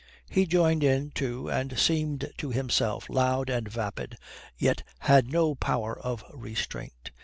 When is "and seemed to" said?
1.51-2.49